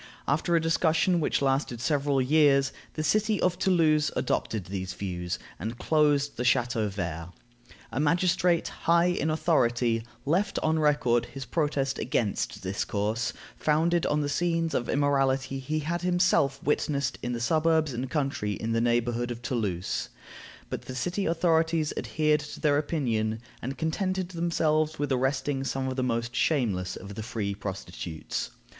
[0.27, 5.77] After a discussion which lasted several years, the city of Toulouse adopted these views, and
[5.77, 7.29] closed the Chateau vert.
[7.91, 14.21] A magistrate, high in authority, left on record his protest against this course, founded on
[14.21, 18.71] the scenes of immorality he had himself witnessed in the suburbs, and the country in
[18.71, 20.09] the neighborhood of Toulouse;
[20.71, 25.95] but the city authorities adhered to their opinion, and contented themselves with arresting some of
[25.95, 28.49] the most shameless of the free prostitutes.